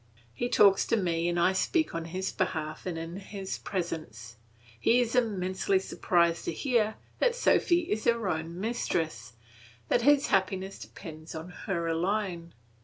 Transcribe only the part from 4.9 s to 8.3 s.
is immensely surprised to hear that Sophy is her